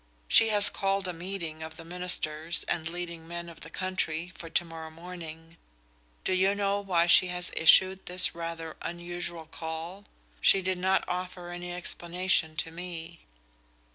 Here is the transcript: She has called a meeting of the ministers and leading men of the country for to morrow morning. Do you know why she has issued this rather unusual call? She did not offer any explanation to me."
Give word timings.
She 0.27 0.47
has 0.49 0.71
called 0.71 1.07
a 1.07 1.13
meeting 1.13 1.61
of 1.61 1.75
the 1.77 1.85
ministers 1.85 2.63
and 2.63 2.89
leading 2.89 3.27
men 3.27 3.47
of 3.47 3.61
the 3.61 3.69
country 3.69 4.31
for 4.35 4.49
to 4.49 4.65
morrow 4.65 4.89
morning. 4.89 5.57
Do 6.23 6.33
you 6.33 6.55
know 6.55 6.79
why 6.81 7.05
she 7.05 7.27
has 7.27 7.51
issued 7.55 8.07
this 8.07 8.33
rather 8.33 8.75
unusual 8.81 9.45
call? 9.45 10.05
She 10.41 10.63
did 10.63 10.79
not 10.79 11.05
offer 11.07 11.51
any 11.51 11.71
explanation 11.71 12.55
to 12.55 12.71
me." 12.71 13.19